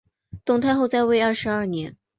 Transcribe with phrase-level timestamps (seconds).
[0.45, 1.95] 董太后在位二十二年。